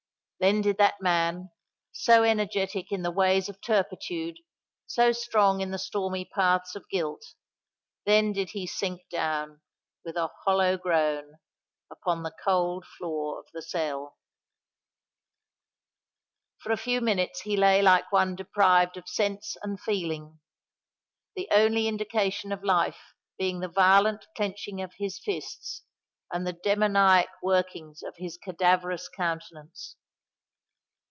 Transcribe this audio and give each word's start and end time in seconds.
Then 0.43 0.61
did 0.61 0.79
that 0.79 0.95
man—so 0.99 2.23
energetic 2.23 2.91
in 2.91 3.03
the 3.03 3.11
ways 3.11 3.47
of 3.47 3.61
turpitude, 3.61 4.37
so 4.87 5.11
strong 5.11 5.61
in 5.61 5.69
the 5.69 5.77
stormy 5.77 6.25
paths 6.25 6.75
of 6.75 6.89
guilt,—then 6.89 8.33
did 8.33 8.49
he 8.49 8.65
sink 8.65 9.03
down, 9.11 9.61
with 10.03 10.15
a 10.17 10.31
hollow 10.43 10.77
groan, 10.77 11.35
upon 11.91 12.23
the 12.23 12.33
cold 12.43 12.87
floor 12.87 13.37
of 13.39 13.49
the 13.53 13.61
cell. 13.61 14.17
For 16.63 16.71
a 16.71 16.75
few 16.75 17.01
minutes 17.01 17.41
he 17.41 17.55
lay 17.55 17.83
like 17.83 18.11
one 18.11 18.35
deprived 18.35 18.97
of 18.97 19.07
sense 19.07 19.55
and 19.61 19.79
feeling, 19.79 20.39
the 21.35 21.49
only 21.51 21.87
indications 21.87 22.51
of 22.53 22.63
life 22.63 23.13
being 23.37 23.59
the 23.59 23.67
violent 23.69 24.25
clenching 24.35 24.81
of 24.81 24.93
his 24.97 25.19
fists, 25.19 25.83
and 26.33 26.47
the 26.47 26.59
demoniac 26.63 27.27
workings 27.43 28.01
of 28.01 28.15
his 28.17 28.37
cadaverous 28.39 29.07
countenance. 29.07 29.97